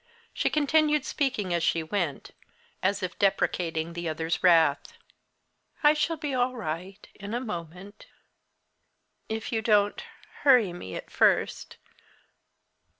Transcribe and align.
She 0.33 0.49
continued 0.49 1.05
speaking 1.05 1.53
as 1.53 1.61
she 1.61 1.83
went, 1.83 2.31
as 2.81 3.03
if 3.03 3.19
deprecating 3.19 3.93
the 3.93 4.09
other's 4.09 4.41
wrath. 4.43 4.97
"I 5.83 5.93
shall 5.93 6.17
be 6.17 6.33
all 6.33 6.55
right 6.55 7.07
in 7.13 7.35
a 7.35 7.39
moment 7.39 8.07
if 9.29 9.51
you 9.51 9.61
don't 9.61 10.03
hurry 10.41 10.73
me 10.73 10.95
at 10.95 11.11
first. 11.11 11.77